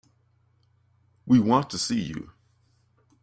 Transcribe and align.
We 1.27 1.39
want 1.39 1.69
to 1.69 1.77
see 1.77 1.99
you. 2.01 2.31